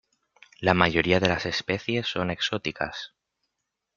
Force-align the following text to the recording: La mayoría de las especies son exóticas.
La 0.61 0.73
mayoría 0.73 1.19
de 1.19 1.27
las 1.27 1.45
especies 1.45 2.07
son 2.07 2.31
exóticas. 2.31 3.13